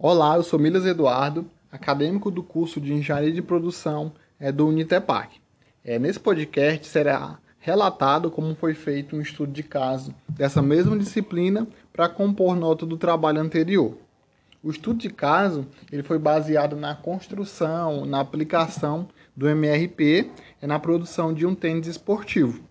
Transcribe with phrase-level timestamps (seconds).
[0.00, 5.40] Olá, eu sou Milas Eduardo, acadêmico do curso de Engenharia de Produção é, do Unitepac.
[5.84, 11.66] É, nesse podcast será relatado como foi feito um estudo de caso dessa mesma disciplina
[11.92, 13.98] para compor nota do trabalho anterior.
[14.62, 20.30] O estudo de caso ele foi baseado na construção, na aplicação do MRP
[20.62, 22.62] é, na produção de um tênis esportivo.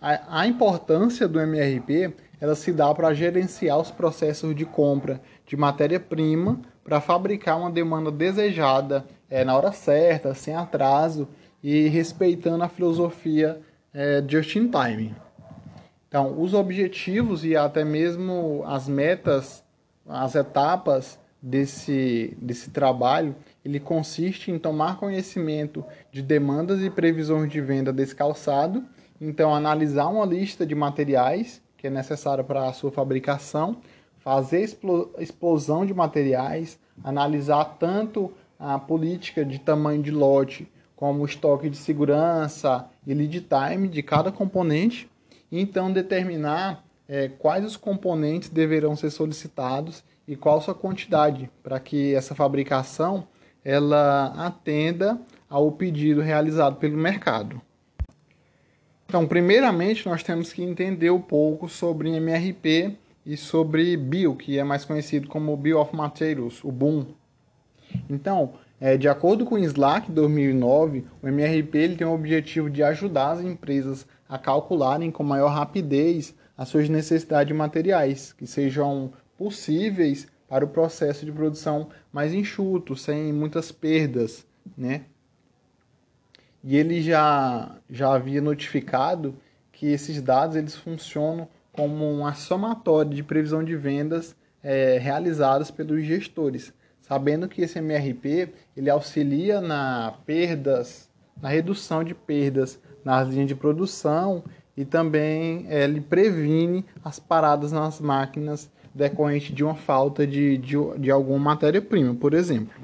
[0.00, 5.56] A, a importância do MRP ela se dá para gerenciar os processos de compra de
[5.56, 11.28] matéria-prima para fabricar uma demanda desejada é, na hora certa, sem atraso
[11.62, 13.60] e respeitando a filosofia
[13.92, 15.14] é, just in time.
[16.08, 19.64] Então, os objetivos e até mesmo as metas,
[20.06, 27.60] as etapas desse, desse trabalho, ele consiste em tomar conhecimento de demandas e previsões de
[27.60, 28.84] venda desse calçado,
[29.20, 33.76] então analisar uma lista de materiais é necessária para a sua fabricação,
[34.18, 34.62] fazer
[35.18, 41.76] explosão de materiais, analisar tanto a política de tamanho de lote como o estoque de
[41.76, 45.08] segurança e lead time de cada componente,
[45.52, 51.78] e então determinar é, quais os componentes deverão ser solicitados e qual sua quantidade para
[51.78, 53.28] que essa fabricação
[53.64, 57.60] ela atenda ao pedido realizado pelo mercado.
[59.16, 64.62] Então, primeiramente, nós temos que entender um pouco sobre MRP e sobre Bio, que é
[64.62, 67.06] mais conhecido como Bio of Materials, o BOOM.
[68.10, 72.82] Então, é, de acordo com o Slack 2009, o MRP ele tem o objetivo de
[72.82, 79.14] ajudar as empresas a calcularem com maior rapidez as suas necessidades de materiais, que sejam
[79.38, 85.06] possíveis para o processo de produção mais enxuto, sem muitas perdas, né?
[86.68, 89.36] E ele já, já havia notificado
[89.70, 96.04] que esses dados eles funcionam como uma somatória de previsão de vendas é, realizadas pelos
[96.04, 101.08] gestores, sabendo que esse MRP ele auxilia na perdas,
[101.40, 104.42] na redução de perdas nas linhas de produção
[104.76, 110.76] e também é, ele previne as paradas nas máquinas decorrente de uma falta de, de,
[110.98, 112.74] de alguma matéria-prima, por exemplo.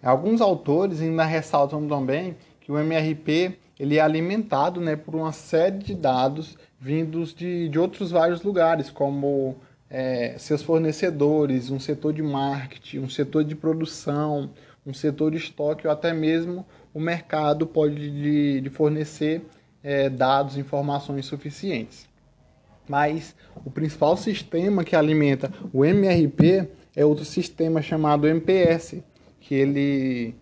[0.00, 2.36] Alguns autores ainda ressaltam também
[2.72, 8.10] o MRP ele é alimentado né, por uma série de dados vindos de, de outros
[8.10, 9.56] vários lugares, como
[9.90, 14.50] é, seus fornecedores, um setor de marketing, um setor de produção,
[14.86, 19.42] um setor de estoque ou até mesmo o mercado pode de, de fornecer
[19.82, 22.08] é, dados, informações suficientes.
[22.88, 23.34] Mas
[23.64, 29.02] o principal sistema que alimenta o MRP é outro sistema chamado MPS,
[29.40, 30.34] que ele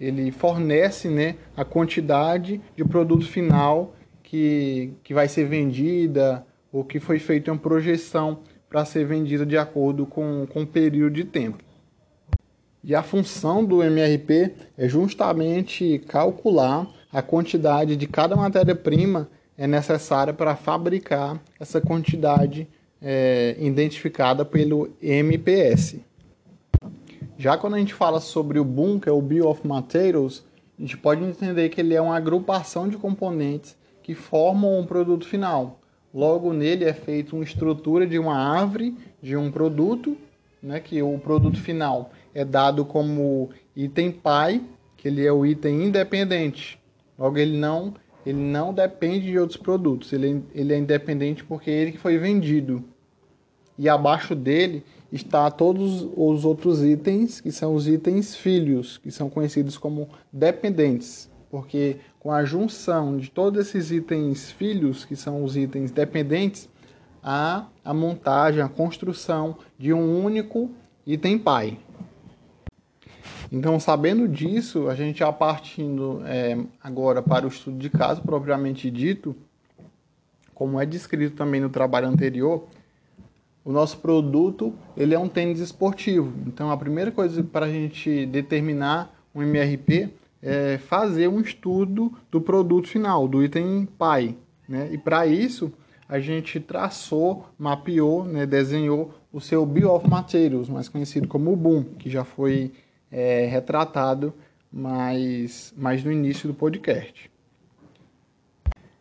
[0.00, 7.00] ele fornece né, a quantidade de produto final que, que vai ser vendida ou que
[7.00, 11.64] foi feita uma projeção para ser vendida de acordo com, com o período de tempo.
[12.84, 20.32] E a função do MRP é justamente calcular a quantidade de cada matéria-prima é necessária
[20.32, 22.68] para fabricar essa quantidade
[23.02, 26.00] é, identificada pelo MPS.
[27.38, 30.44] Já quando a gente fala sobre o Boom, que é o Bill of Materials,
[30.76, 35.24] a gente pode entender que ele é uma agrupação de componentes que formam um produto
[35.24, 35.78] final.
[36.12, 40.16] Logo nele é feita uma estrutura de uma árvore de um produto,
[40.60, 44.60] né, que o produto final é dado como item pai,
[44.96, 46.76] que ele é o item independente.
[47.16, 47.94] Logo ele não
[48.26, 52.18] ele não depende de outros produtos, ele, ele é independente porque é ele que foi
[52.18, 52.84] vendido.
[53.78, 59.30] E abaixo dele está todos os outros itens, que são os itens filhos, que são
[59.30, 65.56] conhecidos como dependentes, porque com a junção de todos esses itens filhos, que são os
[65.56, 66.68] itens dependentes,
[67.22, 70.70] há a montagem, a construção de um único
[71.06, 71.78] item pai.
[73.50, 78.90] Então, sabendo disso, a gente já partindo é, agora para o estudo de caso propriamente
[78.90, 79.34] dito,
[80.54, 82.68] como é descrito também no trabalho anterior,
[83.68, 86.32] o nosso produto ele é um tênis esportivo.
[86.46, 90.08] Então a primeira coisa para a gente determinar um MRP
[90.42, 94.34] é fazer um estudo do produto final, do item pai.
[94.66, 94.88] Né?
[94.90, 95.70] E para isso
[96.08, 101.84] a gente traçou, mapeou, né, desenhou o seu Bill of Materials, mais conhecido como BOOM,
[101.98, 102.72] que já foi
[103.12, 104.32] é, retratado
[104.72, 107.30] mais, mais no início do podcast.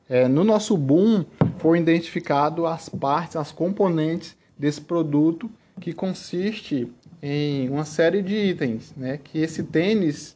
[0.10, 1.24] É, no nosso Boom
[1.58, 5.50] foi identificado as partes, as componentes desse produto
[5.80, 9.18] que consiste em uma série de itens, né?
[9.18, 10.36] Que esse tênis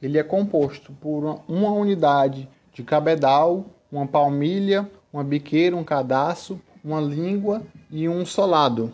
[0.00, 7.00] ele é composto por uma unidade de cabedal, uma palmilha, uma biqueira, um cadastro, uma
[7.00, 8.92] língua e um solado.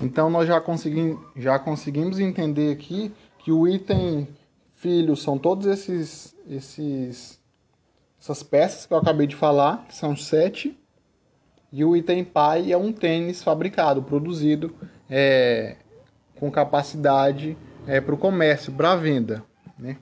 [0.00, 4.26] Então nós já, consegui, já conseguimos entender aqui que o item
[4.74, 7.38] filho são todos esses, esses
[8.20, 10.78] essas peças que eu acabei de falar, que são sete,
[11.72, 14.74] e o item pai é um tênis fabricado, produzido
[15.08, 15.76] é,
[16.38, 17.56] com capacidade
[17.86, 19.44] é, para o comércio, para a venda.
[19.78, 19.96] Né?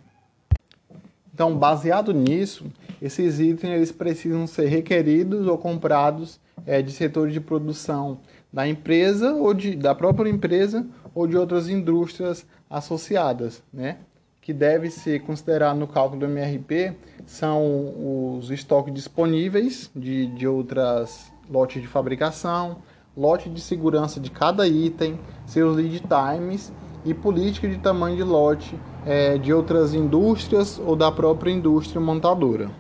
[1.32, 2.67] Então, baseado nisso,
[3.00, 8.19] esses itens eles precisam ser requeridos ou comprados é, de setores de produção
[8.53, 13.99] da empresa ou de, da própria empresa ou de outras indústrias associadas, né?
[14.41, 16.94] Que deve ser considerado no cálculo do MRP
[17.26, 22.79] são os estoques disponíveis de, de outras lotes de fabricação,
[23.17, 26.73] lote de segurança de cada item, seus lead times
[27.05, 32.71] e política de tamanho de lote é, de outras indústrias ou da própria indústria montadora.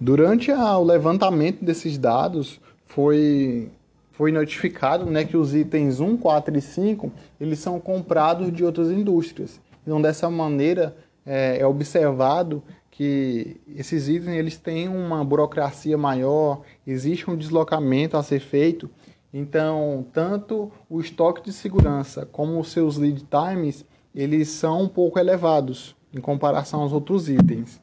[0.00, 3.70] Durante a, o levantamento desses dados, foi
[4.12, 8.90] foi notificado né, que os itens 1, 4 e 5 eles são comprados de outras
[8.90, 9.60] indústrias.
[9.86, 12.60] Então, dessa maneira, é, é observado
[12.98, 18.90] que esses itens eles têm uma burocracia maior, existe um deslocamento a ser feito.
[19.32, 25.16] Então, tanto o estoque de segurança como os seus lead times, eles são um pouco
[25.16, 27.80] elevados em comparação aos outros itens.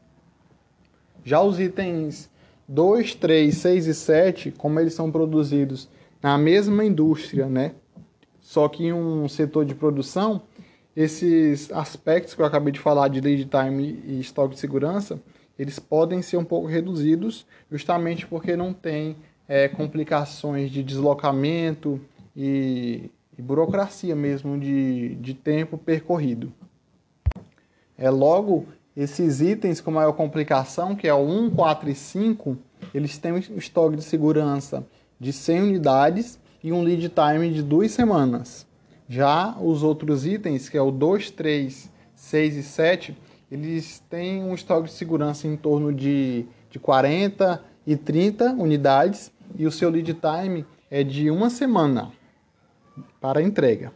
[1.23, 2.29] Já os itens
[2.67, 5.87] 2, 3, 6 e 7, como eles são produzidos
[6.21, 7.71] na mesma indústria, né?
[8.41, 10.41] Só que em um setor de produção,
[10.95, 15.19] esses aspectos que eu acabei de falar de lead time e estoque de segurança,
[15.59, 21.99] eles podem ser um pouco reduzidos, justamente porque não tem é, complicações de deslocamento
[22.35, 26.51] e, e, burocracia mesmo de, de tempo percorrido.
[27.97, 28.65] É logo
[28.95, 32.57] esses itens com maior complicação, que é o 1, 4 e 5,
[32.93, 34.85] eles têm um estoque de segurança
[35.19, 38.64] de 100 unidades e um lead time de duas semanas.
[39.07, 43.17] Já os outros itens, que é o 2, 3, 6 e 7,
[43.51, 49.65] eles têm um estoque de segurança em torno de, de 40 e 30 unidades e
[49.67, 52.11] o seu lead time é de uma semana
[53.21, 53.91] para entrega.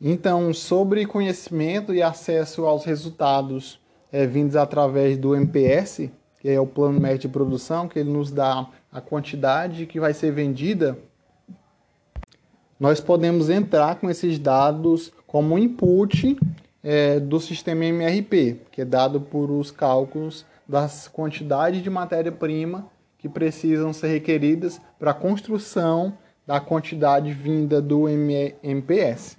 [0.00, 3.80] Então, sobre conhecimento e acesso aos resultados
[4.12, 6.10] é, vindos através do MPS,
[6.40, 10.12] que é o plano médio de produção, que ele nos dá a quantidade que vai
[10.12, 10.98] ser vendida,
[12.78, 16.36] nós podemos entrar com esses dados como input
[16.82, 22.86] é, do sistema MRP, que é dado por os cálculos das quantidades de matéria-prima
[23.18, 26.16] que precisam ser requeridas para a construção
[26.46, 29.38] da quantidade vinda do MPS.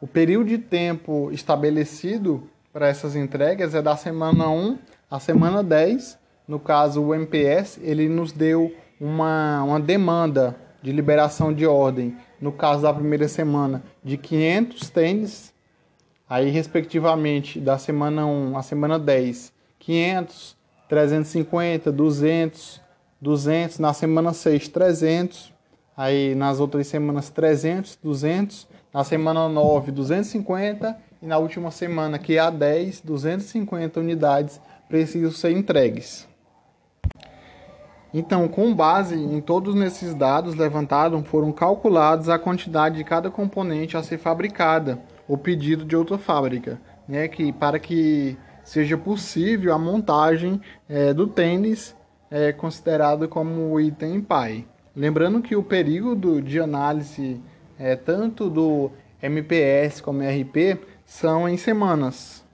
[0.00, 4.78] O período de tempo estabelecido para essas entregas é da semana 1
[5.10, 11.52] a semana 10, no caso o MPS, ele nos deu uma, uma demanda de liberação
[11.52, 15.54] de ordem, no caso da primeira semana, de 500 tênis,
[16.28, 20.56] aí respectivamente da semana 1 à semana 10, 500,
[20.88, 22.80] 350, 200,
[23.20, 25.52] 200, na semana 6, 300,
[25.96, 32.36] aí nas outras semanas 300, 200, na semana 9, 250 e na última semana, que
[32.36, 36.27] é a 10, 250 unidades precisam ser entregues.
[38.12, 43.96] Então, com base em todos esses dados levantados, foram calculados a quantidade de cada componente
[43.96, 44.98] a ser fabricada
[45.28, 51.26] ou pedido de outra fábrica, né, que, para que seja possível a montagem é, do
[51.26, 51.94] tênis
[52.30, 54.64] é, considerado como item pai.
[54.96, 57.40] Lembrando que o período de análise
[57.78, 58.90] é, tanto do
[59.22, 62.44] MPS como RP são em semanas,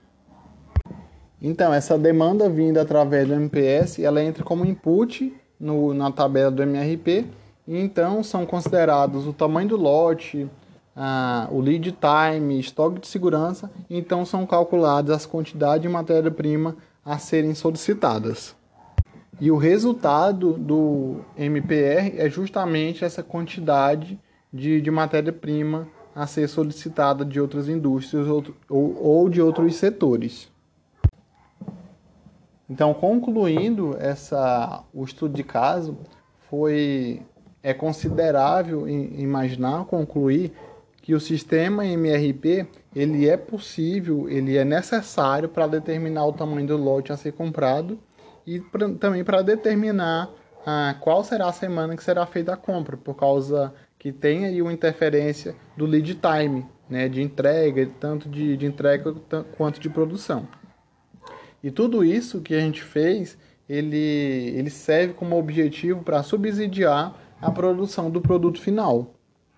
[1.47, 5.31] então, essa demanda vinda através do MPS, ela entra como input
[5.65, 7.27] no, na tabela do MRP,
[7.67, 10.47] então são considerados o tamanho do lote,
[10.95, 17.17] ah, o lead time, estoque de segurança, então são calculadas as quantidades de matéria-prima a
[17.17, 18.55] serem solicitadas.
[19.41, 24.21] E o resultado do MPR é justamente essa quantidade
[24.53, 30.49] de, de matéria-prima a ser solicitada de outras indústrias ou, ou, ou de outros setores.
[32.69, 35.99] Então, concluindo essa, o estudo de caso,
[36.49, 37.23] foi
[37.63, 40.53] é considerável imaginar, concluir
[41.01, 46.77] que o sistema MRP ele é possível, ele é necessário para determinar o tamanho do
[46.77, 47.99] lote a ser comprado
[48.47, 50.31] e pra, também para determinar
[50.67, 54.61] ah, qual será a semana que será feita a compra, por causa que tem aí
[54.61, 59.15] uma interferência do lead time, né, de entrega, tanto de, de entrega
[59.57, 60.47] quanto de produção.
[61.65, 67.51] E tudo isso que a gente fez, ele, ele serve como objetivo para subsidiar a
[67.51, 69.15] produção do produto final,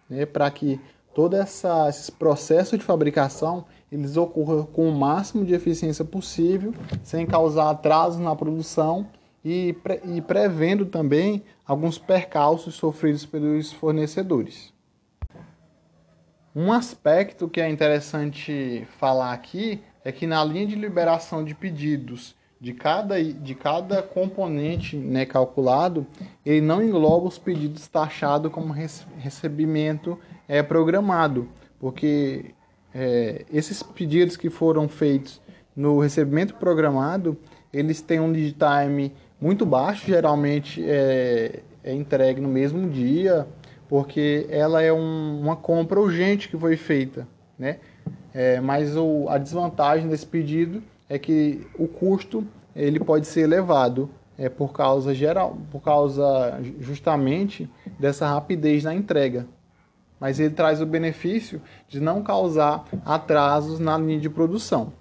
[0.09, 0.81] né, para que
[1.13, 6.73] todo essa, esse processo de fabricação eles ocorram com o máximo de eficiência possível,
[7.03, 9.09] sem causar atrasos na produção
[9.45, 14.73] e, pre, e prevendo também alguns percalços sofridos pelos fornecedores.
[16.55, 22.37] Um aspecto que é interessante falar aqui é que na linha de liberação de pedidos
[22.61, 26.07] de cada, de cada componente né, calculado,
[26.45, 31.49] ele não engloba os pedidos taxados como recebimento é, programado,
[31.81, 32.55] porque
[32.95, 35.43] é, esses pedidos que foram feitos
[35.75, 37.37] no recebimento programado,
[37.73, 43.45] eles têm um lead time muito baixo, geralmente é, é entregue no mesmo dia,
[43.89, 47.27] porque ela é um, uma compra urgente que foi feita,
[47.59, 47.81] né?
[48.38, 54.11] É, mas o, a desvantagem desse pedido é que o custo ele pode ser elevado
[54.37, 57.66] é, por causa geral, por causa justamente
[57.99, 59.47] dessa rapidez na entrega.
[60.21, 64.93] Mas ele traz o benefício de não causar atrasos na linha de produção.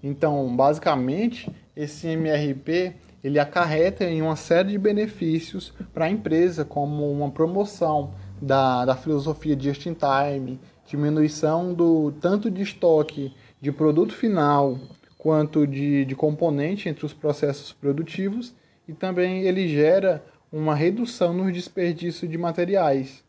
[0.00, 2.94] Então, basicamente, esse MRP
[3.24, 8.94] ele acarreta em uma série de benefícios para a empresa, como uma promoção da, da
[8.94, 14.78] filosofia just in time, diminuição do tanto de estoque de produto final
[15.18, 18.54] quanto de, de componente entre os processos produtivos
[18.86, 23.24] e também ele gera uma redução no desperdício de materiais.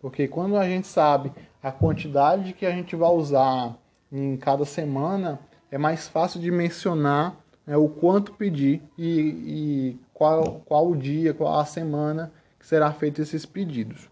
[0.00, 1.32] Porque quando a gente sabe
[1.62, 3.76] a quantidade que a gente vai usar
[4.10, 10.62] em cada semana, é mais fácil de mencionar né, o quanto pedir e, e qual,
[10.64, 14.08] qual o dia, qual a semana que será feito esses pedidos.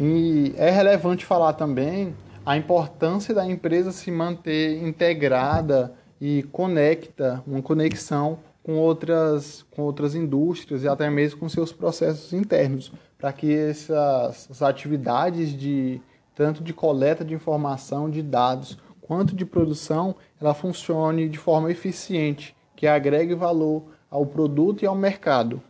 [0.00, 2.14] E é relevante falar também
[2.46, 10.14] a importância da empresa se manter integrada e conecta, uma conexão com outras, com outras
[10.14, 16.00] indústrias e até mesmo com seus processos internos, para que essas, essas atividades de
[16.32, 22.54] tanto de coleta de informação, de dados, quanto de produção, ela funcione de forma eficiente,
[22.76, 25.60] que agregue valor ao produto e ao mercado.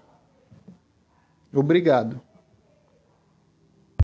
[1.55, 2.21] Obrigado.